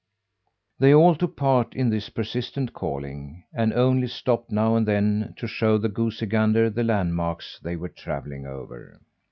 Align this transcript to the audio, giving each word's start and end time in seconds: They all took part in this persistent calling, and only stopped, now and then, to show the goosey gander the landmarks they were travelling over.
They 0.79 0.95
all 0.95 1.13
took 1.13 1.35
part 1.35 1.75
in 1.75 1.91
this 1.91 2.09
persistent 2.09 2.73
calling, 2.73 3.43
and 3.53 3.71
only 3.71 4.07
stopped, 4.07 4.49
now 4.49 4.75
and 4.75 4.87
then, 4.87 5.35
to 5.37 5.45
show 5.45 5.77
the 5.77 5.89
goosey 5.89 6.25
gander 6.25 6.71
the 6.71 6.83
landmarks 6.83 7.59
they 7.61 7.75
were 7.75 7.89
travelling 7.89 8.47
over. 8.47 8.99